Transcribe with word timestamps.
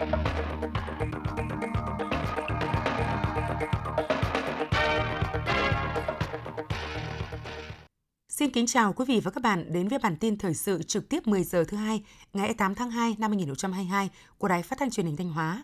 Xin 0.00 0.08
kính 8.50 8.66
chào 8.66 8.92
quý 8.92 9.04
vị 9.08 9.20
và 9.24 9.30
các 9.30 9.42
bạn 9.42 9.72
đến 9.72 9.88
với 9.88 9.98
bản 9.98 10.16
tin 10.16 10.38
thời 10.38 10.54
sự 10.54 10.82
trực 10.82 11.08
tiếp 11.08 11.26
10 11.26 11.44
giờ 11.44 11.64
thứ 11.68 11.76
hai 11.76 12.02
ngày 12.32 12.54
8 12.54 12.74
tháng 12.74 12.90
2 12.90 13.16
năm 13.18 13.30
2022 13.30 14.10
của 14.38 14.48
Đài 14.48 14.62
Phát 14.62 14.78
thanh 14.78 14.90
Truyền 14.90 15.06
hình 15.06 15.16
Thanh 15.16 15.30
Hóa. 15.30 15.62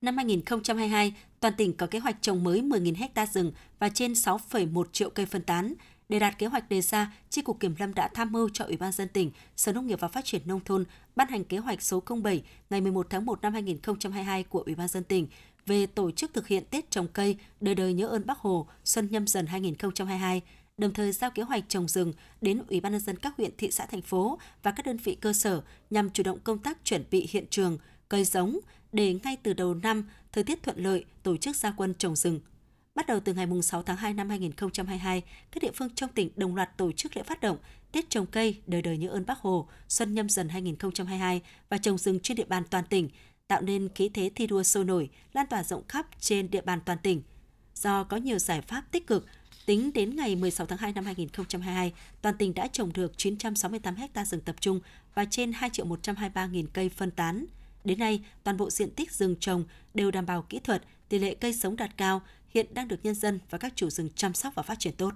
Năm 0.00 0.16
2022, 0.16 1.14
toàn 1.40 1.54
tỉnh 1.56 1.72
có 1.72 1.86
kế 1.86 1.98
hoạch 1.98 2.16
trồng 2.20 2.44
mới 2.44 2.62
10.000 2.62 3.08
ha 3.14 3.26
rừng 3.26 3.52
và 3.78 3.88
trên 3.88 4.12
6,1 4.12 4.84
triệu 4.92 5.10
cây 5.10 5.26
phân 5.26 5.42
tán. 5.42 5.74
Để 6.08 6.18
đạt 6.18 6.38
kế 6.38 6.46
hoạch 6.46 6.68
đề 6.68 6.80
ra, 6.80 7.12
tri 7.30 7.42
cục 7.42 7.60
Kiểm 7.60 7.74
lâm 7.78 7.94
đã 7.94 8.08
tham 8.14 8.32
mưu 8.32 8.48
cho 8.52 8.64
Ủy 8.64 8.76
ban 8.76 8.92
dân 8.92 9.08
tỉnh, 9.08 9.30
Sở 9.56 9.72
Nông 9.72 9.86
nghiệp 9.86 10.00
và 10.00 10.08
Phát 10.08 10.24
triển 10.24 10.42
nông 10.44 10.60
thôn 10.64 10.84
ban 11.16 11.28
hành 11.28 11.44
kế 11.44 11.58
hoạch 11.58 11.82
số 11.82 12.02
07 12.22 12.42
ngày 12.70 12.80
11 12.80 13.06
tháng 13.10 13.26
1 13.26 13.42
năm 13.42 13.52
2022 13.52 14.42
của 14.42 14.62
Ủy 14.66 14.74
ban 14.74 14.88
dân 14.88 15.04
tỉnh 15.04 15.28
về 15.66 15.86
tổ 15.86 16.10
chức 16.10 16.34
thực 16.34 16.46
hiện 16.46 16.64
Tết 16.70 16.90
trồng 16.90 17.08
cây 17.08 17.36
đời 17.60 17.74
đời 17.74 17.94
nhớ 17.94 18.06
ơn 18.06 18.26
Bác 18.26 18.38
Hồ 18.38 18.66
xuân 18.84 19.08
nhâm 19.10 19.26
dần 19.26 19.46
2022 19.46 20.42
đồng 20.78 20.92
thời 20.92 21.12
giao 21.12 21.30
kế 21.30 21.42
hoạch 21.42 21.64
trồng 21.68 21.88
rừng 21.88 22.12
đến 22.40 22.62
Ủy 22.68 22.80
ban 22.80 22.92
nhân 22.92 23.00
dân 23.00 23.16
các 23.16 23.36
huyện, 23.36 23.50
thị 23.58 23.70
xã, 23.70 23.86
thành 23.86 24.02
phố 24.02 24.38
và 24.62 24.70
các 24.70 24.86
đơn 24.86 24.96
vị 24.96 25.14
cơ 25.14 25.32
sở 25.32 25.62
nhằm 25.90 26.10
chủ 26.10 26.22
động 26.22 26.38
công 26.44 26.58
tác 26.58 26.78
chuẩn 26.84 27.04
bị 27.10 27.28
hiện 27.30 27.44
trường, 27.50 27.78
cây 28.08 28.24
giống 28.24 28.58
để 28.92 29.16
ngay 29.24 29.36
từ 29.42 29.52
đầu 29.52 29.74
năm, 29.74 30.04
thời 30.32 30.44
tiết 30.44 30.62
thuận 30.62 30.84
lợi 30.84 31.04
tổ 31.22 31.36
chức 31.36 31.56
gia 31.56 31.70
quân 31.70 31.94
trồng 31.94 32.16
rừng. 32.16 32.40
Bắt 32.96 33.06
đầu 33.06 33.20
từ 33.20 33.34
ngày 33.34 33.46
6 33.62 33.82
tháng 33.82 33.96
2 33.96 34.14
năm 34.14 34.28
2022, 34.28 35.22
các 35.50 35.62
địa 35.62 35.70
phương 35.74 35.88
trong 35.94 36.10
tỉnh 36.10 36.30
đồng 36.36 36.56
loạt 36.56 36.76
tổ 36.76 36.92
chức 36.92 37.16
lễ 37.16 37.22
phát 37.22 37.40
động 37.40 37.56
Tết 37.92 38.10
trồng 38.10 38.26
cây 38.26 38.60
đời 38.66 38.82
đời 38.82 38.98
nhớ 38.98 39.08
ơn 39.08 39.26
Bác 39.26 39.38
Hồ 39.38 39.68
xuân 39.88 40.14
nhâm 40.14 40.28
dần 40.28 40.48
2022 40.48 41.42
và 41.68 41.78
trồng 41.78 41.98
rừng 41.98 42.20
trên 42.20 42.36
địa 42.36 42.44
bàn 42.44 42.62
toàn 42.70 42.84
tỉnh, 42.84 43.08
tạo 43.48 43.62
nên 43.62 43.88
khí 43.94 44.08
thế 44.14 44.30
thi 44.34 44.46
đua 44.46 44.62
sôi 44.62 44.84
nổi, 44.84 45.10
lan 45.32 45.46
tỏa 45.46 45.62
rộng 45.62 45.82
khắp 45.88 46.06
trên 46.20 46.50
địa 46.50 46.60
bàn 46.60 46.80
toàn 46.84 46.98
tỉnh. 47.02 47.22
Do 47.74 48.04
có 48.04 48.16
nhiều 48.16 48.38
giải 48.38 48.60
pháp 48.60 48.82
tích 48.90 49.06
cực, 49.06 49.26
Tính 49.66 49.92
đến 49.92 50.16
ngày 50.16 50.36
16 50.36 50.66
tháng 50.66 50.78
2 50.78 50.92
năm 50.92 51.04
2022, 51.04 51.92
toàn 52.22 52.36
tỉnh 52.38 52.54
đã 52.54 52.68
trồng 52.68 52.92
được 52.92 53.12
968 53.18 53.94
ha 53.96 54.24
rừng 54.24 54.40
tập 54.40 54.56
trung 54.60 54.80
và 55.14 55.24
trên 55.24 55.52
2 55.52 55.70
triệu 55.70 55.84
123 55.86 56.46
nghìn 56.46 56.66
cây 56.66 56.88
phân 56.88 57.10
tán. 57.10 57.46
Đến 57.84 57.98
nay, 57.98 58.24
toàn 58.44 58.56
bộ 58.56 58.70
diện 58.70 58.90
tích 58.90 59.12
rừng 59.12 59.36
trồng 59.40 59.64
đều 59.94 60.10
đảm 60.10 60.26
bảo 60.26 60.42
kỹ 60.42 60.58
thuật, 60.58 60.82
tỷ 61.08 61.18
lệ 61.18 61.34
cây 61.34 61.52
sống 61.52 61.76
đạt 61.76 61.96
cao, 61.96 62.22
hiện 62.56 62.74
đang 62.74 62.88
được 62.88 63.00
nhân 63.02 63.14
dân 63.14 63.40
và 63.50 63.58
các 63.58 63.72
chủ 63.76 63.90
rừng 63.90 64.08
chăm 64.14 64.34
sóc 64.34 64.54
và 64.54 64.62
phát 64.62 64.78
triển 64.78 64.94
tốt. 64.96 65.14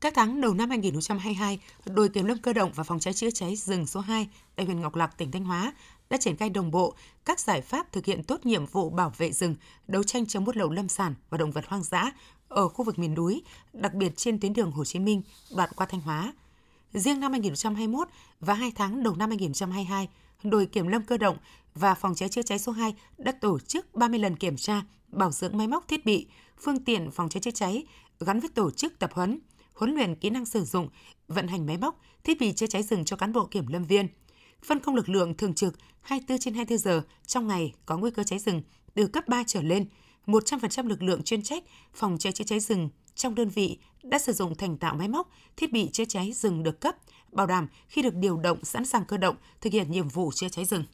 Các 0.00 0.12
tháng 0.16 0.40
đầu 0.40 0.54
năm 0.54 0.70
2022, 0.70 1.60
đội 1.84 2.08
kiểm 2.08 2.24
lâm 2.24 2.38
cơ 2.38 2.52
động 2.52 2.72
và 2.74 2.84
phòng 2.84 3.00
cháy 3.00 3.14
chữa 3.14 3.30
cháy 3.30 3.56
rừng 3.56 3.86
số 3.86 4.00
2 4.00 4.28
tại 4.56 4.66
huyện 4.66 4.80
Ngọc 4.80 4.94
Lặc, 4.94 5.18
tỉnh 5.18 5.30
Thanh 5.30 5.44
Hóa 5.44 5.72
đã 6.10 6.16
triển 6.16 6.36
khai 6.36 6.50
đồng 6.50 6.70
bộ 6.70 6.94
các 7.24 7.40
giải 7.40 7.60
pháp 7.60 7.92
thực 7.92 8.04
hiện 8.04 8.24
tốt 8.24 8.46
nhiệm 8.46 8.66
vụ 8.66 8.90
bảo 8.90 9.12
vệ 9.18 9.32
rừng, 9.32 9.56
đấu 9.88 10.02
tranh 10.02 10.26
chống 10.26 10.44
buôn 10.44 10.56
lậu 10.56 10.70
lâm 10.70 10.88
sản 10.88 11.14
và 11.30 11.38
động 11.38 11.50
vật 11.50 11.66
hoang 11.66 11.82
dã 11.82 12.12
ở 12.48 12.68
khu 12.68 12.84
vực 12.84 12.98
miền 12.98 13.14
núi, 13.14 13.42
đặc 13.72 13.94
biệt 13.94 14.16
trên 14.16 14.40
tuyến 14.40 14.52
đường 14.52 14.70
Hồ 14.70 14.84
Chí 14.84 14.98
Minh 14.98 15.22
đoạn 15.56 15.70
qua 15.76 15.86
Thanh 15.86 16.00
Hóa. 16.00 16.32
Riêng 16.92 17.20
năm 17.20 17.32
2021 17.32 18.08
và 18.40 18.54
2 18.54 18.72
tháng 18.74 19.02
đầu 19.02 19.16
năm 19.16 19.30
2022, 19.30 20.08
đội 20.42 20.66
kiểm 20.66 20.88
lâm 20.88 21.02
cơ 21.02 21.16
động 21.16 21.36
và 21.74 21.94
phòng 21.94 22.14
cháy 22.14 22.28
chữa 22.28 22.42
cháy 22.42 22.58
số 22.58 22.72
2 22.72 22.94
đã 23.18 23.32
tổ 23.32 23.58
chức 23.58 23.94
30 23.94 24.18
lần 24.18 24.36
kiểm 24.36 24.56
tra, 24.56 24.82
bảo 25.08 25.30
dưỡng 25.30 25.56
máy 25.56 25.66
móc 25.66 25.88
thiết 25.88 26.04
bị, 26.04 26.26
phương 26.60 26.84
tiện 26.84 27.10
phòng 27.10 27.28
cháy 27.28 27.40
chữa 27.40 27.50
cháy 27.50 27.86
gắn 28.20 28.40
với 28.40 28.50
tổ 28.54 28.70
chức 28.70 28.98
tập 28.98 29.10
huấn, 29.12 29.38
huấn 29.74 29.94
luyện 29.94 30.14
kỹ 30.14 30.30
năng 30.30 30.46
sử 30.46 30.64
dụng, 30.64 30.88
vận 31.28 31.48
hành 31.48 31.66
máy 31.66 31.76
móc, 31.78 32.00
thiết 32.24 32.40
bị 32.40 32.52
chữa 32.52 32.66
cháy 32.66 32.82
rừng 32.82 33.04
cho 33.04 33.16
cán 33.16 33.32
bộ 33.32 33.46
kiểm 33.46 33.66
lâm 33.66 33.84
viên. 33.84 34.08
Phân 34.64 34.78
công 34.78 34.94
lực 34.94 35.08
lượng 35.08 35.34
thường 35.34 35.54
trực 35.54 35.74
24 36.00 36.38
trên 36.38 36.54
24 36.54 36.78
giờ 36.78 37.02
trong 37.26 37.46
ngày 37.46 37.74
có 37.86 37.96
nguy 37.96 38.10
cơ 38.10 38.22
cháy 38.22 38.38
rừng 38.38 38.62
từ 38.94 39.06
cấp 39.06 39.28
3 39.28 39.42
trở 39.46 39.62
lên, 39.62 39.86
100% 40.26 40.88
lực 40.88 41.02
lượng 41.02 41.22
chuyên 41.22 41.42
trách 41.42 41.64
phòng 41.94 42.18
cháy 42.18 42.32
chữa 42.32 42.44
cháy 42.44 42.60
rừng 42.60 42.88
trong 43.14 43.34
đơn 43.34 43.48
vị 43.48 43.78
đã 44.02 44.18
sử 44.18 44.32
dụng 44.32 44.54
thành 44.54 44.76
tạo 44.76 44.94
máy 44.94 45.08
móc, 45.08 45.30
thiết 45.56 45.72
bị 45.72 45.88
chữa 45.92 46.04
cháy 46.04 46.32
rừng 46.32 46.62
được 46.62 46.80
cấp, 46.80 46.96
bảo 47.38 47.46
đảm 47.46 47.66
khi 47.88 48.02
được 48.02 48.14
điều 48.14 48.36
động 48.36 48.64
sẵn 48.64 48.84
sàng 48.84 49.04
cơ 49.04 49.16
động 49.16 49.36
thực 49.60 49.72
hiện 49.72 49.90
nhiệm 49.90 50.08
vụ 50.08 50.30
chữa 50.34 50.48
cháy 50.48 50.64
rừng. 50.64 50.84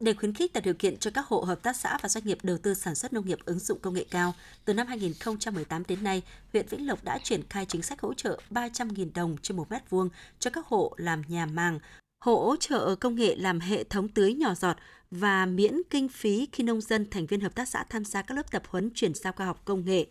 Để 0.00 0.14
khuyến 0.14 0.34
khích 0.34 0.52
tạo 0.52 0.60
điều 0.64 0.74
kiện 0.74 0.96
cho 0.96 1.10
các 1.10 1.26
hộ 1.26 1.40
hợp 1.40 1.62
tác 1.62 1.76
xã 1.76 1.98
và 2.02 2.08
doanh 2.08 2.24
nghiệp 2.24 2.38
đầu 2.42 2.58
tư 2.58 2.74
sản 2.74 2.94
xuất 2.94 3.12
nông 3.12 3.26
nghiệp 3.26 3.38
ứng 3.44 3.58
dụng 3.58 3.78
công 3.80 3.94
nghệ 3.94 4.06
cao, 4.10 4.34
từ 4.64 4.74
năm 4.74 4.86
2018 4.86 5.82
đến 5.88 6.04
nay, 6.04 6.22
huyện 6.52 6.66
Vĩnh 6.66 6.86
Lộc 6.86 7.04
đã 7.04 7.18
triển 7.18 7.42
khai 7.50 7.66
chính 7.68 7.82
sách 7.82 8.00
hỗ 8.00 8.14
trợ 8.14 8.40
300.000 8.50 9.10
đồng 9.14 9.36
trên 9.42 9.56
một 9.56 9.70
mét 9.70 9.90
vuông 9.90 10.08
cho 10.38 10.50
các 10.50 10.66
hộ 10.66 10.94
làm 10.96 11.22
nhà 11.28 11.46
màng, 11.46 11.78
hỗ 12.24 12.56
trợ 12.60 12.94
công 12.94 13.14
nghệ 13.14 13.36
làm 13.36 13.60
hệ 13.60 13.84
thống 13.84 14.08
tưới 14.08 14.34
nhỏ 14.34 14.54
giọt 14.54 14.76
và 15.10 15.46
miễn 15.46 15.82
kinh 15.90 16.08
phí 16.08 16.48
khi 16.52 16.64
nông 16.64 16.80
dân 16.80 17.10
thành 17.10 17.26
viên 17.26 17.40
hợp 17.40 17.54
tác 17.54 17.68
xã 17.68 17.84
tham 17.88 18.04
gia 18.04 18.22
các 18.22 18.34
lớp 18.34 18.50
tập 18.50 18.62
huấn 18.68 18.90
chuyển 18.94 19.14
giao 19.14 19.32
khoa 19.32 19.46
học 19.46 19.62
công 19.64 19.84
nghệ. 19.84 20.06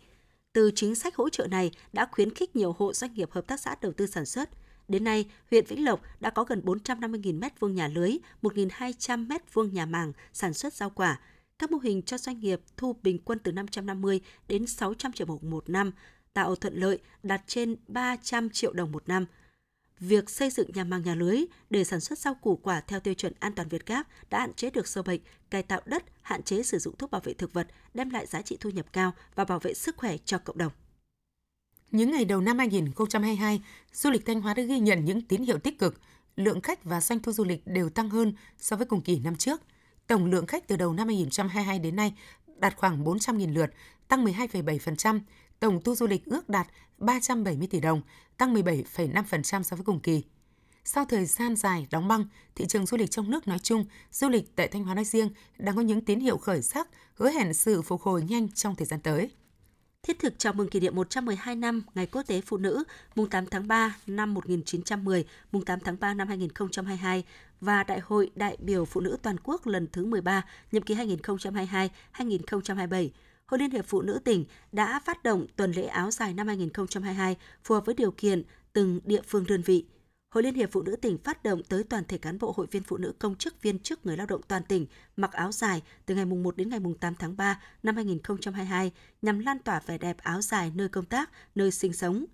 Từ 0.52 0.70
chính 0.74 0.94
sách 0.94 1.16
hỗ 1.16 1.28
trợ 1.28 1.46
này 1.46 1.70
đã 1.92 2.08
khuyến 2.12 2.34
khích 2.34 2.56
nhiều 2.56 2.74
hộ 2.78 2.92
doanh 2.92 3.14
nghiệp 3.14 3.30
hợp 3.32 3.46
tác 3.46 3.60
xã 3.60 3.76
đầu 3.82 3.92
tư 3.92 4.06
sản 4.06 4.26
xuất. 4.26 4.48
Đến 4.88 5.04
nay, 5.04 5.26
huyện 5.50 5.64
Vĩnh 5.64 5.84
Lộc 5.84 6.02
đã 6.20 6.30
có 6.30 6.44
gần 6.44 6.62
450.000 6.64 7.40
m2 7.40 7.68
nhà 7.68 7.88
lưới, 7.88 8.18
1.200 8.42 9.28
m2 9.28 9.70
nhà 9.70 9.86
màng 9.86 10.12
sản 10.32 10.54
xuất 10.54 10.74
rau 10.74 10.90
quả. 10.90 11.20
Các 11.58 11.70
mô 11.70 11.78
hình 11.78 12.02
cho 12.02 12.18
doanh 12.18 12.40
nghiệp 12.40 12.60
thu 12.76 12.96
bình 13.02 13.18
quân 13.24 13.38
từ 13.38 13.52
550 13.52 14.20
đến 14.48 14.66
600 14.66 15.12
triệu 15.12 15.26
đồng 15.26 15.50
một 15.50 15.68
năm, 15.68 15.92
tạo 16.32 16.56
thuận 16.56 16.74
lợi 16.74 16.98
đạt 17.22 17.42
trên 17.46 17.76
300 17.88 18.50
triệu 18.50 18.72
đồng 18.72 18.92
một 18.92 19.08
năm– 19.08 19.26
việc 20.00 20.30
xây 20.30 20.50
dựng 20.50 20.70
nhà 20.74 20.84
màng 20.84 21.02
nhà 21.02 21.14
lưới 21.14 21.44
để 21.70 21.84
sản 21.84 22.00
xuất 22.00 22.18
rau 22.18 22.34
củ 22.34 22.56
quả 22.56 22.80
theo 22.80 23.00
tiêu 23.00 23.14
chuẩn 23.14 23.32
an 23.40 23.54
toàn 23.54 23.68
Việt 23.68 23.86
Gáp 23.86 24.06
đã 24.30 24.40
hạn 24.40 24.54
chế 24.54 24.70
được 24.70 24.88
sâu 24.88 25.04
bệnh, 25.04 25.20
cải 25.50 25.62
tạo 25.62 25.80
đất, 25.84 26.04
hạn 26.22 26.42
chế 26.42 26.62
sử 26.62 26.78
dụng 26.78 26.96
thuốc 26.96 27.10
bảo 27.10 27.20
vệ 27.24 27.34
thực 27.34 27.52
vật, 27.52 27.66
đem 27.94 28.10
lại 28.10 28.26
giá 28.26 28.42
trị 28.42 28.56
thu 28.60 28.70
nhập 28.70 28.86
cao 28.92 29.12
và 29.34 29.44
bảo 29.44 29.58
vệ 29.58 29.74
sức 29.74 29.96
khỏe 29.96 30.16
cho 30.24 30.38
cộng 30.38 30.58
đồng. 30.58 30.72
Những 31.90 32.10
ngày 32.10 32.24
đầu 32.24 32.40
năm 32.40 32.58
2022, 32.58 33.62
du 33.92 34.10
lịch 34.10 34.26
Thanh 34.26 34.40
Hóa 34.40 34.54
đã 34.54 34.62
ghi 34.62 34.78
nhận 34.78 35.04
những 35.04 35.22
tín 35.22 35.42
hiệu 35.42 35.58
tích 35.58 35.78
cực, 35.78 36.00
lượng 36.36 36.60
khách 36.60 36.84
và 36.84 37.00
doanh 37.00 37.20
thu 37.20 37.32
du 37.32 37.44
lịch 37.44 37.66
đều 37.66 37.90
tăng 37.90 38.10
hơn 38.10 38.32
so 38.58 38.76
với 38.76 38.86
cùng 38.86 39.02
kỳ 39.02 39.18
năm 39.18 39.36
trước. 39.36 39.62
Tổng 40.06 40.26
lượng 40.26 40.46
khách 40.46 40.68
từ 40.68 40.76
đầu 40.76 40.92
năm 40.92 41.06
2022 41.06 41.78
đến 41.78 41.96
nay 41.96 42.14
đạt 42.56 42.76
khoảng 42.76 43.04
400.000 43.04 43.52
lượt, 43.52 43.70
tăng 44.08 44.24
12,7%, 44.24 45.20
tổng 45.60 45.82
thu 45.82 45.94
du 45.94 46.06
lịch 46.06 46.24
ước 46.24 46.48
đạt 46.48 46.66
370 46.98 47.68
tỷ 47.70 47.80
đồng, 47.80 48.02
tăng 48.36 48.54
17,5% 48.54 49.62
so 49.62 49.76
với 49.76 49.84
cùng 49.84 50.00
kỳ. 50.00 50.22
Sau 50.84 51.04
thời 51.04 51.26
gian 51.26 51.56
dài 51.56 51.86
đóng 51.90 52.08
băng, 52.08 52.26
thị 52.54 52.66
trường 52.66 52.86
du 52.86 52.96
lịch 52.96 53.10
trong 53.10 53.30
nước 53.30 53.48
nói 53.48 53.58
chung, 53.58 53.84
du 54.12 54.28
lịch 54.28 54.56
tại 54.56 54.68
Thanh 54.68 54.84
Hóa 54.84 54.94
nói 54.94 55.04
riêng 55.04 55.30
đang 55.58 55.76
có 55.76 55.82
những 55.82 56.04
tín 56.04 56.20
hiệu 56.20 56.38
khởi 56.38 56.62
sắc, 56.62 56.88
hứa 57.14 57.30
hẹn 57.30 57.54
sự 57.54 57.82
phục 57.82 58.02
hồi 58.02 58.22
nhanh 58.22 58.48
trong 58.48 58.74
thời 58.74 58.86
gian 58.86 59.00
tới. 59.00 59.30
Thiết 60.02 60.18
thực 60.18 60.38
chào 60.38 60.52
mừng 60.52 60.68
kỷ 60.68 60.80
niệm 60.80 60.96
112 60.96 61.56
năm 61.56 61.82
Ngày 61.94 62.06
Quốc 62.06 62.22
tế 62.22 62.40
Phụ 62.40 62.56
nữ 62.56 62.84
mùng 63.14 63.30
8 63.30 63.46
tháng 63.46 63.68
3 63.68 63.96
năm 64.06 64.34
1910, 64.34 65.24
mùng 65.52 65.64
8 65.64 65.80
tháng 65.80 65.96
3 66.00 66.14
năm 66.14 66.28
2022 66.28 67.24
và 67.60 67.84
Đại 67.84 68.00
hội 68.00 68.30
đại 68.34 68.56
biểu 68.60 68.84
Phụ 68.84 69.00
nữ 69.00 69.16
Toàn 69.22 69.36
quốc 69.44 69.66
lần 69.66 69.86
thứ 69.92 70.04
13, 70.04 70.44
nhiệm 70.72 70.82
kỳ 70.82 70.94
2022-2027 70.94 73.08
Hội 73.46 73.58
Liên 73.58 73.70
hiệp 73.70 73.86
Phụ 73.86 74.02
nữ 74.02 74.20
tỉnh 74.24 74.44
đã 74.72 75.00
phát 75.04 75.22
động 75.22 75.46
tuần 75.56 75.72
lễ 75.72 75.84
áo 75.84 76.10
dài 76.10 76.34
năm 76.34 76.46
2022 76.46 77.36
phù 77.64 77.74
hợp 77.74 77.86
với 77.86 77.94
điều 77.94 78.10
kiện 78.10 78.42
từng 78.72 79.00
địa 79.04 79.22
phương 79.26 79.44
đơn 79.48 79.62
vị. 79.62 79.84
Hội 80.30 80.42
Liên 80.42 80.54
hiệp 80.54 80.72
Phụ 80.72 80.82
nữ 80.82 80.96
tỉnh 80.96 81.18
phát 81.18 81.42
động 81.42 81.62
tới 81.62 81.84
toàn 81.84 82.04
thể 82.04 82.18
cán 82.18 82.38
bộ 82.38 82.54
hội 82.56 82.66
viên 82.70 82.82
phụ 82.82 82.96
nữ 82.96 83.12
công 83.18 83.36
chức 83.36 83.62
viên 83.62 83.78
chức 83.78 84.06
người 84.06 84.16
lao 84.16 84.26
động 84.26 84.40
toàn 84.48 84.62
tỉnh 84.68 84.86
mặc 85.16 85.32
áo 85.32 85.52
dài 85.52 85.82
từ 86.06 86.14
ngày 86.14 86.24
mùng 86.24 86.42
1 86.42 86.56
đến 86.56 86.68
ngày 86.68 86.80
mùng 86.80 86.94
8 86.94 87.14
tháng 87.14 87.36
3 87.36 87.60
năm 87.82 87.96
2022 87.96 88.92
nhằm 89.22 89.38
lan 89.38 89.58
tỏa 89.58 89.80
vẻ 89.86 89.98
đẹp 89.98 90.16
áo 90.18 90.42
dài 90.42 90.72
nơi 90.74 90.88
công 90.88 91.04
tác, 91.04 91.30
nơi 91.54 91.70
sinh 91.70 91.92
sống. 91.92 92.24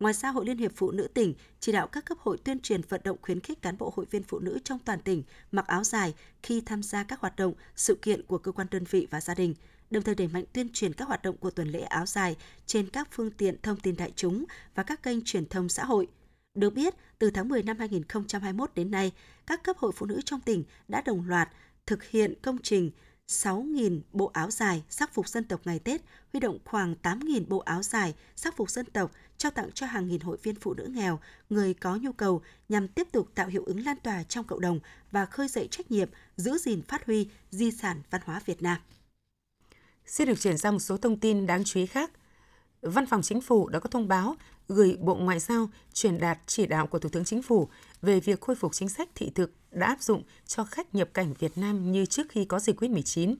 Ngoài 0.00 0.14
ra, 0.14 0.30
Hội 0.30 0.46
Liên 0.46 0.58
hiệp 0.58 0.72
Phụ 0.76 0.90
nữ 0.90 1.08
tỉnh 1.14 1.34
chỉ 1.60 1.72
đạo 1.72 1.86
các 1.86 2.04
cấp 2.04 2.18
hội 2.20 2.38
tuyên 2.38 2.60
truyền 2.60 2.80
vận 2.88 3.00
động 3.04 3.16
khuyến 3.22 3.40
khích 3.40 3.62
cán 3.62 3.78
bộ 3.78 3.92
hội 3.96 4.06
viên 4.10 4.22
phụ 4.22 4.38
nữ 4.38 4.58
trong 4.64 4.78
toàn 4.78 5.00
tỉnh 5.00 5.22
mặc 5.52 5.66
áo 5.66 5.84
dài 5.84 6.14
khi 6.42 6.60
tham 6.60 6.82
gia 6.82 7.04
các 7.04 7.20
hoạt 7.20 7.36
động, 7.36 7.54
sự 7.76 7.94
kiện 7.94 8.22
của 8.26 8.38
cơ 8.38 8.52
quan 8.52 8.66
đơn 8.70 8.84
vị 8.90 9.06
và 9.10 9.20
gia 9.20 9.34
đình, 9.34 9.54
đồng 9.90 10.02
thời 10.02 10.14
đẩy 10.14 10.28
mạnh 10.28 10.44
tuyên 10.52 10.68
truyền 10.72 10.92
các 10.92 11.08
hoạt 11.08 11.22
động 11.22 11.36
của 11.36 11.50
tuần 11.50 11.68
lễ 11.68 11.80
áo 11.80 12.06
dài 12.06 12.36
trên 12.66 12.90
các 12.90 13.08
phương 13.10 13.30
tiện 13.30 13.56
thông 13.62 13.80
tin 13.80 13.96
đại 13.96 14.12
chúng 14.16 14.44
và 14.74 14.82
các 14.82 15.02
kênh 15.02 15.24
truyền 15.24 15.46
thông 15.46 15.68
xã 15.68 15.84
hội. 15.84 16.08
Được 16.54 16.74
biết, 16.74 16.94
từ 17.18 17.30
tháng 17.30 17.48
10 17.48 17.62
năm 17.62 17.78
2021 17.78 18.70
đến 18.74 18.90
nay, 18.90 19.12
các 19.46 19.62
cấp 19.62 19.76
hội 19.78 19.92
phụ 19.96 20.06
nữ 20.06 20.20
trong 20.24 20.40
tỉnh 20.40 20.64
đã 20.88 21.00
đồng 21.00 21.28
loạt 21.28 21.48
thực 21.86 22.04
hiện 22.04 22.34
công 22.42 22.58
trình 22.62 22.90
6.000 23.28 24.00
bộ 24.12 24.30
áo 24.34 24.50
dài 24.50 24.82
sắc 24.88 25.14
phục 25.14 25.28
dân 25.28 25.44
tộc 25.44 25.60
ngày 25.64 25.78
Tết, 25.78 26.00
huy 26.32 26.40
động 26.40 26.58
khoảng 26.64 26.94
8.000 27.02 27.44
bộ 27.48 27.58
áo 27.58 27.82
dài 27.82 28.14
sắc 28.36 28.56
phục 28.56 28.70
dân 28.70 28.86
tộc 28.86 29.12
trao 29.36 29.52
tặng 29.52 29.70
cho 29.74 29.86
hàng 29.86 30.08
nghìn 30.08 30.20
hội 30.20 30.36
viên 30.42 30.54
phụ 30.54 30.74
nữ 30.74 30.86
nghèo, 30.90 31.20
người 31.50 31.74
có 31.74 31.96
nhu 31.96 32.12
cầu 32.12 32.42
nhằm 32.68 32.88
tiếp 32.88 33.08
tục 33.12 33.28
tạo 33.34 33.48
hiệu 33.48 33.64
ứng 33.64 33.84
lan 33.84 33.96
tỏa 34.02 34.22
trong 34.22 34.44
cộng 34.44 34.60
đồng 34.60 34.80
và 35.10 35.26
khơi 35.26 35.48
dậy 35.48 35.68
trách 35.70 35.90
nhiệm 35.90 36.08
giữ 36.36 36.58
gìn 36.58 36.82
phát 36.82 37.06
huy 37.06 37.28
di 37.50 37.70
sản 37.70 38.02
văn 38.10 38.20
hóa 38.24 38.40
Việt 38.46 38.62
Nam. 38.62 38.78
Xin 40.06 40.28
được 40.28 40.40
chuyển 40.40 40.58
sang 40.58 40.72
một 40.72 40.78
số 40.78 40.96
thông 40.96 41.20
tin 41.20 41.46
đáng 41.46 41.64
chú 41.64 41.80
ý 41.80 41.86
khác. 41.86 42.10
Văn 42.82 43.06
phòng 43.06 43.22
Chính 43.22 43.40
phủ 43.40 43.68
đã 43.68 43.78
có 43.78 43.88
thông 43.88 44.08
báo 44.08 44.36
gửi 44.68 44.96
Bộ 45.00 45.14
Ngoại 45.14 45.38
giao 45.38 45.68
truyền 45.92 46.18
đạt 46.18 46.38
chỉ 46.46 46.66
đạo 46.66 46.86
của 46.86 46.98
Thủ 46.98 47.08
tướng 47.08 47.24
Chính 47.24 47.42
phủ 47.42 47.68
về 48.02 48.20
việc 48.20 48.40
khôi 48.40 48.56
phục 48.56 48.74
chính 48.74 48.88
sách 48.88 49.08
thị 49.14 49.30
thực 49.34 49.52
đã 49.70 49.86
áp 49.86 50.02
dụng 50.02 50.22
cho 50.46 50.64
khách 50.64 50.94
nhập 50.94 51.08
cảnh 51.14 51.34
Việt 51.38 51.58
Nam 51.58 51.92
như 51.92 52.06
trước 52.06 52.26
khi 52.28 52.44
có 52.44 52.58
dịch 52.58 52.80
COVID-19. 52.80 53.34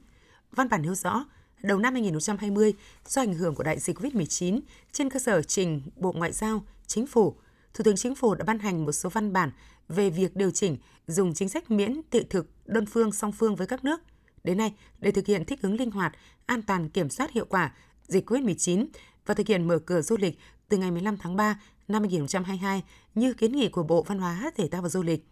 Văn 0.53 0.69
bản 0.69 0.83
nêu 0.83 0.95
rõ, 0.95 1.25
đầu 1.63 1.79
năm 1.79 1.93
2020, 1.93 2.75
do 3.07 3.23
ảnh 3.23 3.35
hưởng 3.35 3.55
của 3.55 3.63
đại 3.63 3.79
dịch 3.79 3.99
COVID-19, 3.99 4.61
trên 4.93 5.11
cơ 5.11 5.19
sở 5.19 5.43
trình 5.43 5.83
Bộ 5.97 6.13
Ngoại 6.13 6.33
giao, 6.33 6.65
Chính 6.87 7.07
phủ, 7.07 7.37
Thủ 7.75 7.83
tướng 7.85 7.97
Chính 7.97 8.15
phủ 8.15 8.35
đã 8.35 8.45
ban 8.45 8.59
hành 8.59 8.85
một 8.85 8.93
số 8.93 9.09
văn 9.09 9.33
bản 9.33 9.51
về 9.89 10.11
việc 10.11 10.37
điều 10.37 10.51
chỉnh 10.51 10.77
dùng 11.07 11.35
chính 11.35 11.49
sách 11.49 11.71
miễn 11.71 12.01
thị 12.11 12.23
thực 12.31 12.47
đơn 12.67 12.87
phương 12.87 13.13
song 13.13 13.33
phương 13.33 13.57
với 13.57 13.67
các 13.67 13.85
nước. 13.85 14.01
Đến 14.45 14.59
nay, 14.59 14.75
để 14.99 15.11
thực 15.11 15.27
hiện 15.27 15.45
thích 15.45 15.63
ứng 15.63 15.77
linh 15.77 15.91
hoạt, 15.91 16.13
an 16.47 16.63
toàn 16.63 16.89
kiểm 16.89 17.11
soát 17.11 17.31
hiệu 17.31 17.45
quả 17.45 17.73
dịch 18.09 18.31
COVID-19 18.31 18.87
và 19.27 19.35
thực 19.35 19.47
hiện 19.47 19.69
mở 19.69 19.79
cửa 19.79 20.03
du 20.03 20.17
lịch 20.17 20.39
từ 20.69 20.77
ngày 20.77 20.91
15 20.91 21.17
tháng 21.17 21.37
3 21.37 21.61
năm 21.89 22.03
2022 22.03 22.83
như 23.15 23.35
kiến 23.35 23.53
nghị 23.53 23.69
của 23.69 23.83
Bộ 23.83 24.03
Văn 24.03 24.19
hóa, 24.19 24.53
Thể 24.57 24.69
thao 24.69 24.83
và 24.83 24.89
Du 24.89 25.03
lịch. 25.03 25.27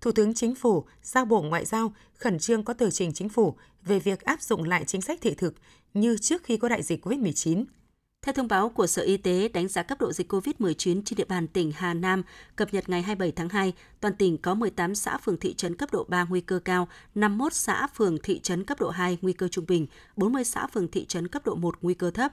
Thủ 0.00 0.12
tướng 0.12 0.34
Chính 0.34 0.54
phủ 0.54 0.84
giao 1.02 1.24
Bộ 1.24 1.42
Ngoại 1.42 1.64
giao 1.64 1.92
khẩn 2.18 2.38
trương 2.38 2.64
có 2.64 2.74
tờ 2.74 2.90
trình 2.90 3.12
Chính 3.12 3.28
phủ 3.28 3.56
về 3.82 3.98
việc 3.98 4.20
áp 4.20 4.42
dụng 4.42 4.64
lại 4.64 4.84
chính 4.84 5.02
sách 5.02 5.18
thị 5.22 5.34
thực 5.34 5.54
như 5.94 6.16
trước 6.18 6.42
khi 6.44 6.56
có 6.56 6.68
đại 6.68 6.82
dịch 6.82 7.06
COVID-19. 7.06 7.64
Theo 8.22 8.32
thông 8.32 8.48
báo 8.48 8.68
của 8.68 8.86
Sở 8.86 9.02
Y 9.02 9.16
tế 9.16 9.48
đánh 9.48 9.68
giá 9.68 9.82
cấp 9.82 10.00
độ 10.00 10.12
dịch 10.12 10.32
COVID-19 10.32 11.02
trên 11.04 11.16
địa 11.16 11.24
bàn 11.24 11.48
tỉnh 11.48 11.72
Hà 11.76 11.94
Nam, 11.94 12.22
cập 12.56 12.74
nhật 12.74 12.88
ngày 12.88 13.02
27 13.02 13.32
tháng 13.32 13.48
2, 13.48 13.72
toàn 14.00 14.14
tỉnh 14.14 14.38
có 14.38 14.54
18 14.54 14.94
xã 14.94 15.18
phường 15.18 15.36
thị 15.36 15.54
trấn 15.54 15.76
cấp 15.76 15.88
độ 15.92 16.04
3 16.08 16.24
nguy 16.24 16.40
cơ 16.40 16.58
cao, 16.58 16.88
51 17.14 17.54
xã 17.54 17.86
phường 17.86 18.18
thị 18.22 18.40
trấn 18.40 18.64
cấp 18.64 18.80
độ 18.80 18.90
2 18.90 19.18
nguy 19.22 19.32
cơ 19.32 19.48
trung 19.48 19.64
bình, 19.68 19.86
40 20.16 20.44
xã 20.44 20.66
phường 20.66 20.88
thị 20.88 21.04
trấn 21.04 21.28
cấp 21.28 21.46
độ 21.46 21.54
1 21.54 21.74
nguy 21.82 21.94
cơ 21.94 22.10
thấp, 22.10 22.32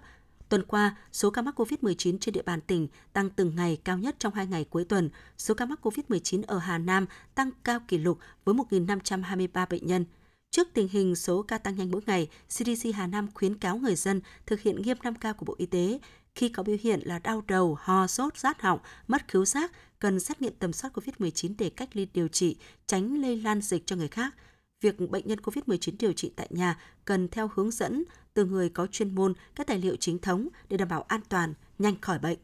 Tuần 0.49 0.63
qua, 0.63 0.95
số 1.11 1.29
ca 1.29 1.41
mắc 1.41 1.59
COVID-19 1.59 2.17
trên 2.17 2.33
địa 2.33 2.41
bàn 2.41 2.61
tỉnh 2.61 2.87
tăng 3.13 3.29
từng 3.29 3.55
ngày 3.55 3.77
cao 3.83 3.97
nhất 3.97 4.15
trong 4.19 4.33
hai 4.33 4.47
ngày 4.47 4.65
cuối 4.69 4.85
tuần. 4.85 5.09
Số 5.37 5.53
ca 5.53 5.65
mắc 5.65 5.79
COVID-19 5.85 6.43
ở 6.47 6.57
Hà 6.57 6.77
Nam 6.77 7.05
tăng 7.35 7.51
cao 7.63 7.79
kỷ 7.87 7.97
lục 7.97 8.19
với 8.45 8.55
1.523 8.55 9.65
bệnh 9.69 9.87
nhân. 9.87 10.05
Trước 10.51 10.67
tình 10.73 10.87
hình 10.87 11.15
số 11.15 11.41
ca 11.41 11.57
tăng 11.57 11.75
nhanh 11.75 11.91
mỗi 11.91 12.01
ngày, 12.05 12.27
CDC 12.47 12.89
Hà 12.93 13.07
Nam 13.07 13.27
khuyến 13.33 13.57
cáo 13.57 13.77
người 13.77 13.95
dân 13.95 14.21
thực 14.45 14.61
hiện 14.61 14.81
nghiêm 14.81 14.97
5K 14.97 15.33
của 15.33 15.45
Bộ 15.45 15.55
Y 15.57 15.65
tế. 15.65 15.99
Khi 16.35 16.49
có 16.49 16.63
biểu 16.63 16.77
hiện 16.81 16.99
là 17.03 17.19
đau 17.19 17.43
đầu, 17.47 17.77
ho, 17.79 18.07
sốt, 18.07 18.37
rát 18.37 18.61
họng, 18.61 18.79
mất 19.07 19.27
khứu 19.27 19.45
giác, 19.45 19.71
cần 19.99 20.19
xét 20.19 20.41
nghiệm 20.41 20.53
tầm 20.59 20.73
soát 20.73 20.93
COVID-19 20.93 21.53
để 21.57 21.69
cách 21.69 21.89
ly 21.93 22.07
điều 22.13 22.27
trị, 22.27 22.57
tránh 22.87 23.21
lây 23.21 23.41
lan 23.41 23.61
dịch 23.61 23.83
cho 23.85 23.95
người 23.95 24.07
khác– 24.07 24.35
việc 24.81 25.09
bệnh 25.09 25.27
nhân 25.27 25.39
COVID-19 25.39 25.93
điều 25.99 26.13
trị 26.13 26.31
tại 26.35 26.47
nhà 26.49 26.79
cần 27.05 27.27
theo 27.27 27.49
hướng 27.55 27.71
dẫn 27.71 28.03
từ 28.39 28.45
người 28.45 28.69
có 28.69 28.87
chuyên 28.87 29.15
môn, 29.15 29.33
các 29.55 29.67
tài 29.67 29.79
liệu 29.79 29.95
chính 29.95 30.19
thống 30.19 30.47
để 30.69 30.77
đảm 30.77 30.87
bảo 30.87 31.01
an 31.01 31.21
toàn, 31.29 31.53
nhanh 31.79 32.01
khỏi 32.01 32.19
bệnh. 32.19 32.37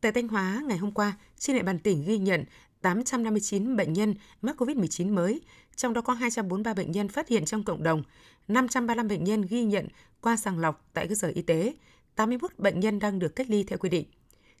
Tại 0.00 0.12
Thanh 0.12 0.28
Hóa, 0.28 0.62
ngày 0.66 0.78
hôm 0.78 0.92
qua, 0.92 1.16
trên 1.38 1.56
địa 1.56 1.62
bàn 1.62 1.78
tỉnh 1.78 2.04
ghi 2.04 2.18
nhận 2.18 2.44
859 2.80 3.76
bệnh 3.76 3.92
nhân 3.92 4.14
mắc 4.42 4.62
COVID-19 4.62 5.14
mới, 5.14 5.40
trong 5.76 5.92
đó 5.92 6.00
có 6.00 6.12
243 6.12 6.74
bệnh 6.74 6.92
nhân 6.92 7.08
phát 7.08 7.28
hiện 7.28 7.44
trong 7.44 7.62
cộng 7.62 7.82
đồng, 7.82 8.02
535 8.48 9.08
bệnh 9.08 9.24
nhân 9.24 9.42
ghi 9.42 9.64
nhận 9.64 9.88
qua 10.20 10.36
sàng 10.36 10.58
lọc 10.58 10.88
tại 10.92 11.08
cơ 11.08 11.14
sở 11.14 11.28
y 11.34 11.42
tế, 11.42 11.74
81 12.14 12.58
bệnh 12.58 12.80
nhân 12.80 12.98
đang 12.98 13.18
được 13.18 13.36
cách 13.36 13.50
ly 13.50 13.64
theo 13.64 13.78
quy 13.78 13.88
định. 13.88 14.06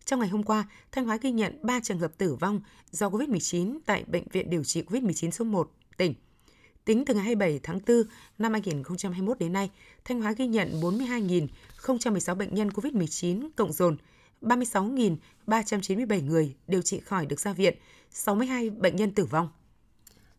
Trong 0.04 0.20
ngày 0.20 0.28
hôm 0.28 0.42
qua, 0.42 0.68
Thanh 0.92 1.04
Hóa 1.04 1.16
ghi 1.16 1.32
nhận 1.32 1.58
3 1.62 1.80
trường 1.80 1.98
hợp 1.98 2.18
tử 2.18 2.34
vong 2.34 2.60
do 2.90 3.08
COVID-19 3.08 3.78
tại 3.86 4.04
Bệnh 4.06 4.28
viện 4.32 4.50
điều 4.50 4.64
trị 4.64 4.82
COVID-19 4.82 5.30
số 5.30 5.44
1 5.44 5.72
tỉnh. 5.96 6.14
Tính 6.86 7.04
từ 7.04 7.14
ngày 7.14 7.24
27 7.24 7.60
tháng 7.62 7.80
4 7.86 8.02
năm 8.38 8.52
2021 8.52 9.38
đến 9.38 9.52
nay, 9.52 9.70
Thanh 10.04 10.22
Hóa 10.22 10.32
ghi 10.32 10.46
nhận 10.46 10.80
42.016 10.80 12.34
bệnh 12.34 12.54
nhân 12.54 12.68
COVID-19 12.68 13.48
cộng 13.56 13.72
dồn, 13.72 13.96
36.397 14.42 16.24
người 16.24 16.54
điều 16.66 16.82
trị 16.82 17.00
khỏi 17.00 17.26
được 17.26 17.40
ra 17.40 17.52
viện, 17.52 17.74
62 18.10 18.70
bệnh 18.70 18.96
nhân 18.96 19.10
tử 19.10 19.24
vong. 19.24 19.48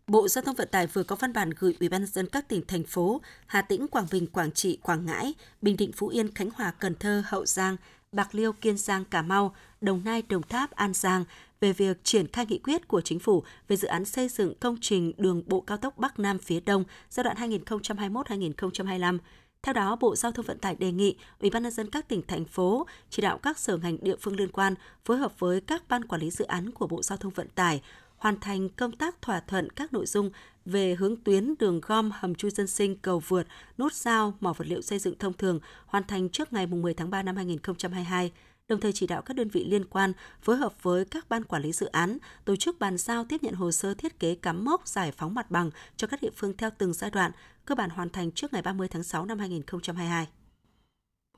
Bộ 0.07 0.27
Giao 0.27 0.41
thông 0.41 0.55
Vận 0.55 0.67
tải 0.71 0.87
vừa 0.87 1.03
có 1.03 1.15
văn 1.15 1.33
bản 1.33 1.49
gửi 1.59 1.77
Ủy 1.79 1.89
ban 1.89 2.05
dân 2.05 2.27
các 2.27 2.49
tỉnh 2.49 2.61
thành 2.67 2.83
phố 2.83 3.21
Hà 3.47 3.61
Tĩnh, 3.61 3.87
Quảng 3.87 4.07
Bình, 4.11 4.27
Quảng 4.27 4.51
Trị, 4.51 4.77
Quảng 4.81 5.05
Ngãi, 5.05 5.33
Bình 5.61 5.77
Định, 5.77 5.91
Phú 5.91 6.07
Yên, 6.07 6.33
Khánh 6.33 6.49
Hòa, 6.49 6.73
Cần 6.79 6.95
Thơ, 6.95 7.23
Hậu 7.25 7.45
Giang, 7.45 7.77
Bạc 8.11 8.35
Liêu, 8.35 8.53
Kiên 8.53 8.77
Giang, 8.77 9.05
Cà 9.05 9.21
Mau, 9.21 9.55
Đồng 9.81 10.01
Nai, 10.05 10.21
Đồng 10.21 10.43
Tháp, 10.43 10.71
An 10.71 10.93
Giang 10.93 11.25
về 11.59 11.73
việc 11.73 12.03
triển 12.03 12.27
khai 12.27 12.45
nghị 12.45 12.57
quyết 12.57 12.87
của 12.87 13.01
chính 13.01 13.19
phủ 13.19 13.43
về 13.67 13.75
dự 13.75 13.87
án 13.87 14.05
xây 14.05 14.29
dựng 14.29 14.53
công 14.59 14.77
trình 14.81 15.13
đường 15.17 15.43
bộ 15.45 15.61
cao 15.61 15.77
tốc 15.77 15.97
Bắc 15.97 16.19
Nam 16.19 16.39
phía 16.39 16.59
Đông 16.59 16.83
giai 17.09 17.23
đoạn 17.23 17.37
2021-2025. 17.37 19.17
Theo 19.61 19.73
đó, 19.73 19.95
Bộ 19.95 20.15
Giao 20.15 20.31
thông 20.31 20.45
Vận 20.45 20.59
tải 20.59 20.75
đề 20.75 20.91
nghị 20.91 21.17
Ủy 21.39 21.49
ban 21.49 21.63
nhân 21.63 21.71
dân 21.71 21.89
các 21.89 22.07
tỉnh 22.07 22.21
thành 22.27 22.45
phố 22.45 22.87
chỉ 23.09 23.21
đạo 23.21 23.37
các 23.37 23.59
sở 23.59 23.77
ngành 23.77 23.97
địa 24.01 24.15
phương 24.21 24.35
liên 24.35 24.51
quan 24.51 24.75
phối 25.05 25.17
hợp 25.17 25.39
với 25.39 25.61
các 25.61 25.83
ban 25.89 26.05
quản 26.05 26.21
lý 26.21 26.29
dự 26.29 26.45
án 26.45 26.71
của 26.71 26.87
Bộ 26.87 27.01
Giao 27.01 27.17
thông 27.17 27.31
Vận 27.31 27.47
tải 27.55 27.81
hoàn 28.17 28.39
thành 28.39 28.69
công 28.69 28.91
tác 28.91 29.21
thỏa 29.21 29.39
thuận 29.39 29.69
các 29.69 29.93
nội 29.93 30.05
dung 30.05 30.31
về 30.65 30.95
hướng 30.95 31.15
tuyến 31.15 31.53
đường 31.59 31.81
gom 31.81 32.11
hầm 32.13 32.35
chui 32.35 32.51
dân 32.51 32.67
sinh 32.67 32.97
cầu 32.97 33.19
vượt, 33.27 33.47
nút 33.77 33.93
giao, 33.93 34.33
mỏ 34.39 34.53
vật 34.53 34.67
liệu 34.67 34.81
xây 34.81 34.99
dựng 34.99 35.17
thông 35.19 35.33
thường 35.33 35.59
hoàn 35.85 36.03
thành 36.03 36.29
trước 36.29 36.53
ngày 36.53 36.67
10 36.67 36.93
tháng 36.93 37.09
3 37.09 37.23
năm 37.23 37.35
2022 37.35 38.31
đồng 38.67 38.79
thời 38.79 38.93
chỉ 38.93 39.07
đạo 39.07 39.21
các 39.21 39.33
đơn 39.33 39.49
vị 39.49 39.65
liên 39.65 39.85
quan 39.85 40.13
phối 40.41 40.57
hợp 40.57 40.83
với 40.83 41.05
các 41.05 41.29
ban 41.29 41.43
quản 41.43 41.61
lý 41.61 41.71
dự 41.71 41.85
án 41.85 42.17
tổ 42.45 42.55
chức 42.55 42.79
bàn 42.79 42.97
giao 42.97 43.25
tiếp 43.25 43.43
nhận 43.43 43.53
hồ 43.53 43.71
sơ 43.71 43.93
thiết 43.93 44.19
kế 44.19 44.35
cắm 44.35 44.65
mốc 44.65 44.87
giải 44.87 45.11
phóng 45.11 45.35
mặt 45.35 45.51
bằng 45.51 45.71
cho 45.97 46.07
các 46.07 46.21
địa 46.21 46.29
phương 46.35 46.57
theo 46.57 46.69
từng 46.77 46.93
giai 46.93 47.11
đoạn, 47.11 47.31
cơ 47.65 47.75
bản 47.75 47.89
hoàn 47.89 48.09
thành 48.09 48.31
trước 48.31 48.53
ngày 48.53 48.61
30 48.61 48.87
tháng 48.87 49.03
6 49.03 49.25
năm 49.25 49.39
2022. 49.39 50.27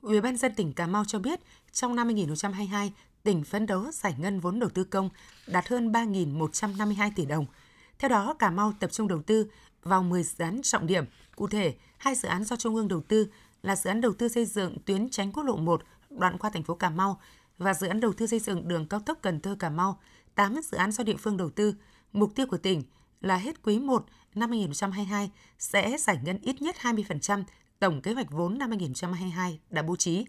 Ủy 0.01 0.21
ban 0.21 0.37
dân 0.37 0.55
tỉnh 0.55 0.73
Cà 0.73 0.87
Mau 0.87 1.05
cho 1.05 1.19
biết, 1.19 1.39
trong 1.71 1.95
năm 1.95 2.07
2022, 2.07 2.93
tỉnh 3.23 3.43
phấn 3.43 3.65
đấu 3.65 3.91
giải 3.91 4.15
ngân 4.19 4.39
vốn 4.39 4.59
đầu 4.59 4.69
tư 4.69 4.83
công 4.83 5.09
đạt 5.47 5.67
hơn 5.67 5.91
3.152 5.91 7.11
tỷ 7.15 7.25
đồng. 7.25 7.45
Theo 7.99 8.09
đó, 8.09 8.33
Cà 8.33 8.49
Mau 8.49 8.73
tập 8.79 8.91
trung 8.91 9.07
đầu 9.07 9.21
tư 9.21 9.47
vào 9.83 10.03
10 10.03 10.23
dự 10.23 10.35
án 10.43 10.61
trọng 10.63 10.87
điểm. 10.87 11.05
Cụ 11.35 11.47
thể, 11.47 11.75
hai 11.97 12.15
dự 12.15 12.27
án 12.27 12.43
do 12.43 12.55
Trung 12.55 12.75
ương 12.75 12.87
đầu 12.87 13.01
tư 13.01 13.27
là 13.63 13.75
dự 13.75 13.89
án 13.89 14.01
đầu 14.01 14.13
tư 14.13 14.27
xây 14.27 14.45
dựng 14.45 14.77
tuyến 14.85 15.09
tránh 15.09 15.31
quốc 15.31 15.43
lộ 15.43 15.55
1 15.55 15.81
đoạn 16.09 16.37
qua 16.37 16.49
thành 16.49 16.63
phố 16.63 16.75
Cà 16.75 16.89
Mau 16.89 17.21
và 17.57 17.73
dự 17.73 17.87
án 17.87 17.99
đầu 17.99 18.13
tư 18.13 18.27
xây 18.27 18.39
dựng 18.39 18.67
đường 18.67 18.85
cao 18.87 18.99
tốc 18.99 19.17
Cần 19.21 19.39
Thơ 19.39 19.55
Cà 19.59 19.69
Mau, 19.69 19.99
8 20.35 20.55
dự 20.63 20.77
án 20.77 20.91
do 20.91 21.03
địa 21.03 21.15
phương 21.17 21.37
đầu 21.37 21.49
tư. 21.49 21.73
Mục 22.13 22.31
tiêu 22.35 22.45
của 22.47 22.57
tỉnh 22.57 22.83
là 23.21 23.37
hết 23.37 23.63
quý 23.63 23.79
1 23.79 24.05
năm 24.35 24.49
2022 24.49 25.31
sẽ 25.59 25.97
giải 25.97 26.19
ngân 26.23 26.39
ít 26.41 26.61
nhất 26.61 26.75
20% 26.81 27.43
tổng 27.79 28.01
kế 28.01 28.13
hoạch 28.13 28.31
vốn 28.31 28.57
năm 28.57 28.69
2022 28.69 29.59
đã 29.69 29.81
bố 29.81 29.95
trí. 29.95 30.25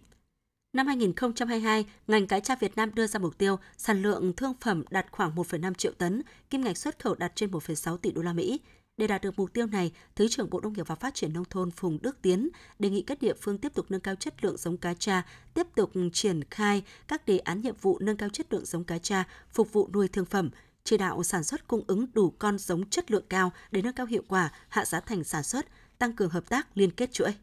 Năm 0.73 0.87
2022, 0.87 1.85
ngành 2.06 2.27
cá 2.27 2.41
tra 2.41 2.56
Việt 2.56 2.77
Nam 2.77 2.94
đưa 2.94 3.06
ra 3.06 3.21
mục 3.21 3.38
tiêu 3.38 3.56
sản 3.77 4.03
lượng 4.03 4.32
thương 4.37 4.55
phẩm 4.61 4.85
đạt 4.91 5.06
khoảng 5.11 5.35
1,5 5.35 5.75
triệu 5.75 5.93
tấn, 5.93 6.23
kim 6.50 6.61
ngạch 6.61 6.79
xuất 6.79 6.99
khẩu 6.99 7.15
đạt 7.15 7.32
trên 7.35 7.50
1,6 7.50 7.97
tỷ 7.97 8.12
đô 8.12 8.23
la 8.23 8.32
Mỹ. 8.32 8.61
Để 9.00 9.06
đạt 9.06 9.22
được 9.22 9.39
mục 9.39 9.53
tiêu 9.53 9.67
này, 9.67 9.93
Thứ 10.15 10.29
trưởng 10.29 10.51
Bộ 10.51 10.60
Nông 10.60 10.72
nghiệp 10.72 10.89
và 10.89 10.94
Phát 10.94 11.15
triển 11.15 11.32
Nông 11.32 11.44
thôn 11.44 11.70
Phùng 11.70 11.98
Đức 12.03 12.22
Tiến 12.22 12.48
đề 12.79 12.91
nghị 12.91 13.03
các 13.03 13.22
địa 13.22 13.34
phương 13.41 13.58
tiếp 13.58 13.74
tục 13.74 13.86
nâng 13.89 14.01
cao 14.01 14.15
chất 14.15 14.44
lượng 14.44 14.56
giống 14.56 14.77
cá 14.77 14.94
tra, 14.94 15.22
tiếp 15.55 15.67
tục 15.74 15.93
triển 16.13 16.44
khai 16.51 16.82
các 17.08 17.27
đề 17.27 17.39
án 17.39 17.60
nhiệm 17.60 17.74
vụ 17.81 17.98
nâng 18.01 18.17
cao 18.17 18.29
chất 18.29 18.53
lượng 18.53 18.65
giống 18.65 18.84
cá 18.84 18.98
tra, 18.98 19.24
phục 19.53 19.72
vụ 19.72 19.89
nuôi 19.93 20.08
thương 20.08 20.24
phẩm, 20.24 20.51
chỉ 20.84 20.96
đạo 20.96 21.22
sản 21.22 21.44
xuất 21.44 21.69
cung 21.69 21.84
ứng 21.86 22.06
đủ 22.15 22.31
con 22.39 22.58
giống 22.58 22.91
chất 22.91 23.10
lượng 23.10 23.24
cao 23.29 23.53
để 23.70 23.82
nâng 23.82 23.94
cao 23.94 24.06
hiệu 24.06 24.22
quả, 24.29 24.53
hạ 24.69 24.84
giá 24.84 25.01
thành 25.01 25.24
sản 25.24 25.43
xuất, 25.43 25.67
tăng 25.98 26.13
cường 26.13 26.31
hợp 26.31 26.48
tác 26.48 26.69
liên 26.74 26.91
kết 26.91 27.13
chuỗi. 27.13 27.34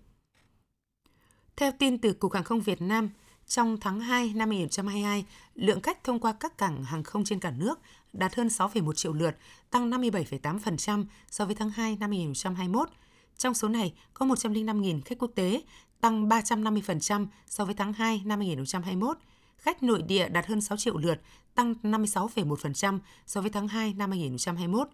Theo 1.56 1.72
tin 1.80 1.98
từ 1.98 2.14
Cục 2.14 2.34
Hàng 2.34 2.44
không 2.44 2.62
Việt 2.62 2.82
Nam, 2.82 3.10
trong 3.48 3.78
tháng 3.82 4.00
2 4.00 4.34
năm 4.36 4.50
2022, 4.50 5.26
lượng 5.56 5.82
khách 5.82 6.04
thông 6.04 6.20
qua 6.20 6.34
các 6.34 6.58
cảng 6.58 6.84
hàng 6.84 7.04
không 7.04 7.24
trên 7.24 7.40
cả 7.40 7.52
nước 7.52 7.80
đạt 8.14 8.36
hơn 8.36 8.48
6,1 8.48 8.94
triệu 8.94 9.14
lượt, 9.14 9.36
tăng 9.70 9.90
57,8% 9.92 11.06
so 11.32 11.46
với 11.46 11.56
tháng 11.56 11.70
2 11.70 11.98
năm 12.00 12.10
2021. 12.10 12.90
Trong 13.38 13.54
số 13.54 13.68
này, 13.68 13.94
có 14.14 14.26
105.000 14.26 15.02
khách 15.06 15.18
quốc 15.20 15.32
tế, 15.36 15.62
tăng 16.02 16.30
350% 16.30 17.28
so 17.48 17.66
với 17.66 17.74
tháng 17.74 17.94
2 17.94 18.22
năm 18.26 18.40
2021. 18.40 19.18
Khách 19.58 19.84
nội 19.84 20.02
địa 20.02 20.30
đạt 20.30 20.46
hơn 20.46 20.62
6 20.62 20.78
triệu 20.78 20.98
lượt, 20.98 21.22
tăng 21.56 21.74
56,1% 21.84 23.00
so 23.26 23.42
với 23.42 23.50
tháng 23.50 23.68
2 23.68 23.94
năm 23.94 24.12
2021. 24.12 24.88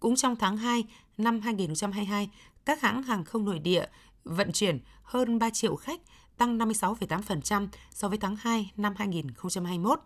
Cũng 0.00 0.16
trong 0.16 0.36
tháng 0.36 0.56
2 0.56 0.84
năm 1.18 1.40
2022, 1.40 2.30
các 2.64 2.80
hãng 2.80 3.02
hàng 3.02 3.24
không 3.24 3.44
nội 3.44 3.58
địa 3.58 3.86
vận 4.24 4.52
chuyển 4.52 4.78
hơn 5.02 5.38
3 5.38 5.50
triệu 5.50 5.76
khách, 5.76 6.00
tăng 6.36 6.58
56,8% 6.58 7.68
so 7.90 8.08
với 8.08 8.18
tháng 8.18 8.36
2 8.36 8.72
năm 8.76 8.94
2021. 8.96 10.00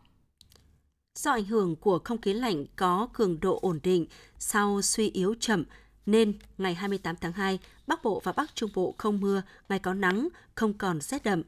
Do 1.14 1.30
ảnh 1.30 1.44
hưởng 1.44 1.76
của 1.76 1.99
không 2.04 2.20
khí 2.20 2.32
lạnh 2.32 2.66
có 2.76 3.08
cường 3.12 3.40
độ 3.40 3.58
ổn 3.62 3.80
định 3.82 4.06
sau 4.38 4.82
suy 4.82 5.11
yếu 5.11 5.35
chậm, 5.40 5.64
nên 6.06 6.38
ngày 6.58 6.75
28 6.75 7.16
tháng 7.20 7.32
2, 7.32 7.58
Bắc 7.87 8.02
Bộ 8.02 8.20
và 8.25 8.32
Bắc 8.32 8.54
Trung 8.54 8.70
Bộ 8.75 8.94
không 8.99 9.20
mưa, 9.20 9.42
ngày 9.68 9.78
có 9.78 9.94
nắng, 9.94 10.28
không 10.54 10.75
còn 10.75 11.00
rét 11.00 11.25
đậm. 11.25 11.42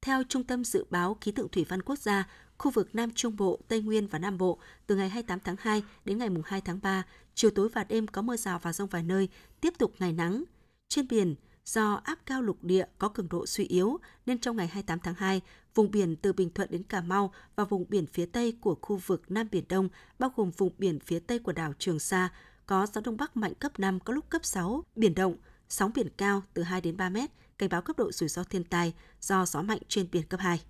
Theo 0.00 0.22
Trung 0.28 0.44
tâm 0.44 0.64
Dự 0.64 0.84
báo 0.90 1.16
Khí 1.20 1.32
tượng 1.32 1.48
Thủy 1.48 1.66
văn 1.68 1.82
Quốc 1.82 1.98
gia, 1.98 2.28
khu 2.58 2.70
vực 2.70 2.94
Nam 2.94 3.10
Trung 3.14 3.36
Bộ, 3.36 3.58
Tây 3.68 3.82
Nguyên 3.82 4.06
và 4.06 4.18
Nam 4.18 4.38
Bộ 4.38 4.58
từ 4.86 4.96
ngày 4.96 5.08
28 5.08 5.40
tháng 5.40 5.56
2 5.58 5.82
đến 6.04 6.18
ngày 6.18 6.28
2 6.44 6.60
tháng 6.60 6.78
3, 6.82 7.02
chiều 7.34 7.50
tối 7.50 7.68
và 7.68 7.84
đêm 7.84 8.06
có 8.06 8.22
mưa 8.22 8.36
rào 8.36 8.58
và 8.58 8.72
rông 8.72 8.88
vài 8.88 9.02
nơi, 9.02 9.28
tiếp 9.60 9.74
tục 9.78 9.94
ngày 9.98 10.12
nắng. 10.12 10.44
Trên 10.88 11.08
biển, 11.08 11.34
Do 11.68 12.00
áp 12.04 12.18
cao 12.26 12.42
lục 12.42 12.64
địa 12.64 12.86
có 12.98 13.08
cường 13.08 13.28
độ 13.28 13.46
suy 13.46 13.64
yếu 13.64 13.98
nên 14.26 14.38
trong 14.38 14.56
ngày 14.56 14.66
28 14.66 14.98
tháng 15.00 15.14
2, 15.14 15.40
vùng 15.74 15.90
biển 15.90 16.16
từ 16.16 16.32
Bình 16.32 16.50
Thuận 16.54 16.70
đến 16.70 16.82
Cà 16.82 17.00
Mau 17.00 17.32
và 17.56 17.64
vùng 17.64 17.84
biển 17.88 18.06
phía 18.06 18.26
Tây 18.26 18.56
của 18.60 18.78
khu 18.82 18.96
vực 18.96 19.30
Nam 19.30 19.48
Biển 19.52 19.64
Đông, 19.68 19.88
bao 20.18 20.32
gồm 20.36 20.50
vùng 20.50 20.72
biển 20.78 20.98
phía 21.00 21.18
Tây 21.18 21.38
của 21.38 21.52
đảo 21.52 21.72
Trường 21.78 21.98
Sa, 21.98 22.28
có 22.66 22.86
gió 22.92 23.00
Đông 23.04 23.16
Bắc 23.16 23.36
mạnh 23.36 23.54
cấp 23.54 23.78
5, 23.78 24.00
có 24.00 24.12
lúc 24.12 24.30
cấp 24.30 24.44
6, 24.44 24.84
biển 24.96 25.14
động, 25.14 25.36
sóng 25.68 25.90
biển 25.94 26.08
cao 26.16 26.42
từ 26.54 26.62
2 26.62 26.80
đến 26.80 26.96
3 26.96 27.08
mét, 27.08 27.30
cảnh 27.58 27.68
báo 27.68 27.82
cấp 27.82 27.98
độ 27.98 28.12
rủi 28.12 28.28
ro 28.28 28.44
thiên 28.44 28.64
tai 28.64 28.94
do 29.20 29.46
gió 29.46 29.62
mạnh 29.62 29.80
trên 29.88 30.08
biển 30.12 30.22
cấp 30.22 30.40
2. 30.40 30.60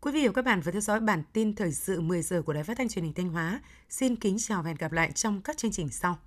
Quý 0.00 0.12
vị 0.12 0.26
và 0.26 0.32
các 0.32 0.44
bạn 0.44 0.60
vừa 0.60 0.72
theo 0.72 0.80
dõi 0.80 1.00
bản 1.00 1.22
tin 1.32 1.54
thời 1.54 1.72
sự 1.72 2.00
10 2.00 2.22
giờ 2.22 2.42
của 2.42 2.52
Đài 2.52 2.64
Phát 2.64 2.76
thanh 2.78 2.88
Truyền 2.88 3.04
hình 3.04 3.14
Thanh 3.14 3.28
Hóa. 3.28 3.60
Xin 3.88 4.16
kính 4.16 4.36
chào 4.38 4.62
và 4.62 4.68
hẹn 4.68 4.76
gặp 4.76 4.92
lại 4.92 5.12
trong 5.12 5.40
các 5.42 5.56
chương 5.56 5.72
trình 5.72 5.88
sau. 5.88 6.18